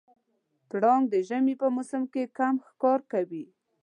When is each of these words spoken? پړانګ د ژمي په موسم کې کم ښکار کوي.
پړانګ 0.69 1.03
د 1.13 1.15
ژمي 1.27 1.53
په 1.61 1.67
موسم 1.75 2.03
کې 2.13 2.23
کم 2.37 2.55
ښکار 2.67 2.99
کوي. 3.11 3.45